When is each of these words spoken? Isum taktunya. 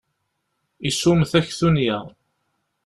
Isum 0.89 1.19
taktunya. 1.31 1.97